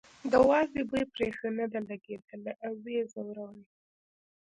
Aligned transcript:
د 0.31 0.33
وازدې 0.49 0.81
بوی 0.89 1.03
پرې 1.13 1.27
ښه 1.37 1.47
نه 1.57 1.65
دی 1.71 1.79
لګېدلی 1.89 2.53
او 2.65 2.73
یې 2.93 3.01
ځوروي. 3.11 3.63